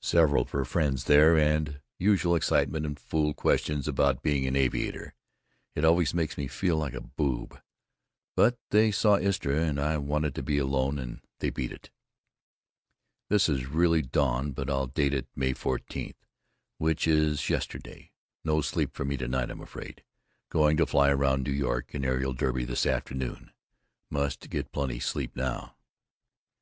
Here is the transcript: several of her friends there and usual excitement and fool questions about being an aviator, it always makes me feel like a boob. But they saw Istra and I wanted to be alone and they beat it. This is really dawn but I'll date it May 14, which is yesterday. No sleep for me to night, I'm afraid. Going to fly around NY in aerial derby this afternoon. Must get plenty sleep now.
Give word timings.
several 0.00 0.40
of 0.40 0.52
her 0.52 0.64
friends 0.64 1.04
there 1.04 1.36
and 1.36 1.78
usual 1.98 2.34
excitement 2.34 2.86
and 2.86 2.98
fool 2.98 3.34
questions 3.34 3.86
about 3.86 4.22
being 4.22 4.46
an 4.46 4.56
aviator, 4.56 5.14
it 5.74 5.84
always 5.84 6.14
makes 6.14 6.38
me 6.38 6.46
feel 6.48 6.78
like 6.78 6.94
a 6.94 7.00
boob. 7.02 7.60
But 8.36 8.56
they 8.70 8.90
saw 8.90 9.18
Istra 9.18 9.56
and 9.56 9.78
I 9.78 9.98
wanted 9.98 10.34
to 10.36 10.42
be 10.42 10.56
alone 10.56 10.98
and 10.98 11.20
they 11.40 11.50
beat 11.50 11.72
it. 11.72 11.90
This 13.28 13.46
is 13.50 13.66
really 13.66 14.00
dawn 14.00 14.52
but 14.52 14.70
I'll 14.70 14.86
date 14.86 15.12
it 15.12 15.26
May 15.36 15.52
14, 15.52 16.14
which 16.78 17.06
is 17.06 17.50
yesterday. 17.50 18.12
No 18.46 18.62
sleep 18.62 18.94
for 18.94 19.04
me 19.04 19.18
to 19.18 19.28
night, 19.28 19.50
I'm 19.50 19.60
afraid. 19.60 20.02
Going 20.48 20.78
to 20.78 20.86
fly 20.86 21.10
around 21.10 21.46
NY 21.46 21.82
in 21.90 22.02
aerial 22.06 22.32
derby 22.32 22.64
this 22.64 22.86
afternoon. 22.86 23.50
Must 24.08 24.48
get 24.48 24.72
plenty 24.72 25.00
sleep 25.00 25.36
now. 25.36 25.76